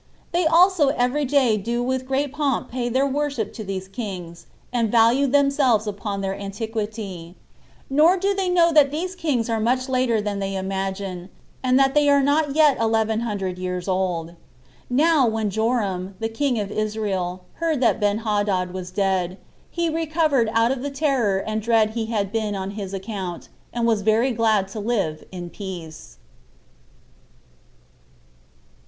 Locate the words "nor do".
7.87-8.33